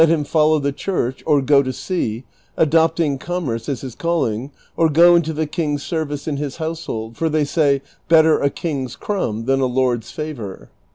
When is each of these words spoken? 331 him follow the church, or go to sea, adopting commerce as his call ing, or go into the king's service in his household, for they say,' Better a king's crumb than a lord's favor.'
331 0.01 0.19
him 0.21 0.25
follow 0.27 0.57
the 0.57 0.71
church, 0.71 1.21
or 1.27 1.43
go 1.43 1.61
to 1.61 1.71
sea, 1.71 2.23
adopting 2.57 3.19
commerce 3.19 3.69
as 3.69 3.81
his 3.81 3.93
call 3.93 4.25
ing, 4.25 4.49
or 4.75 4.89
go 4.89 5.15
into 5.15 5.31
the 5.31 5.45
king's 5.45 5.83
service 5.83 6.27
in 6.27 6.37
his 6.37 6.55
household, 6.57 7.15
for 7.15 7.29
they 7.29 7.45
say,' 7.45 7.83
Better 8.09 8.39
a 8.41 8.49
king's 8.49 8.95
crumb 8.95 9.45
than 9.45 9.59
a 9.59 9.67
lord's 9.67 10.09
favor.' 10.09 10.69